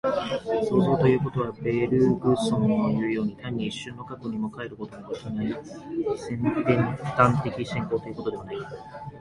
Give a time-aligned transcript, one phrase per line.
[0.67, 8.57] 創造ということは、ベルグソンのいうように、単に一瞬の過去にも還ることのできない尖端的進行ということではない。